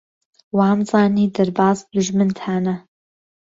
وامزانی 0.57 1.25
دەرباز 1.35 1.77
دوژمنتانە. 1.93 2.75